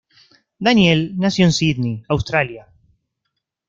[0.57, 2.65] Daniel nació en Sídney, Australia.